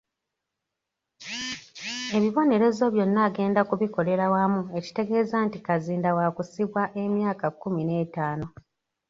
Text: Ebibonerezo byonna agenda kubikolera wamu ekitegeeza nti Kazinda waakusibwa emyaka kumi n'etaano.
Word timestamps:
Ebibonerezo 2.17 2.83
byonna 2.93 3.21
agenda 3.29 3.61
kubikolera 3.69 4.25
wamu 4.33 4.61
ekitegeeza 4.77 5.35
nti 5.45 5.57
Kazinda 5.65 6.09
waakusibwa 6.17 6.81
emyaka 7.03 7.45
kumi 7.59 7.81
n'etaano. 7.85 8.47